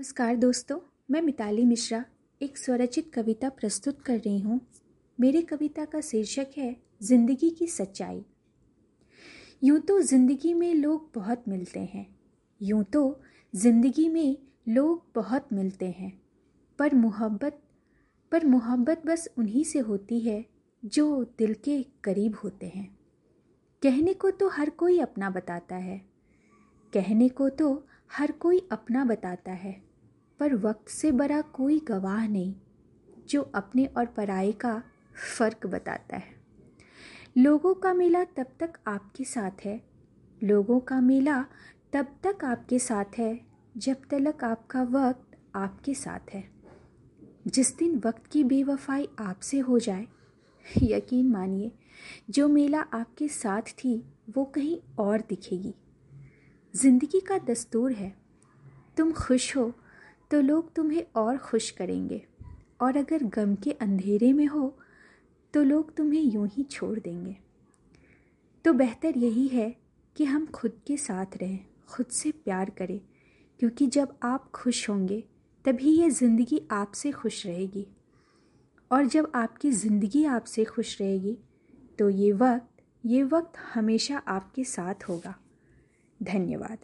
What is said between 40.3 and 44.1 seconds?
लोगों का मेला तब तक आपके साथ है, जब